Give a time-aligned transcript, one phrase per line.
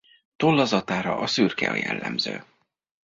[0.37, 2.43] Tollazatára a szürke a jellemző.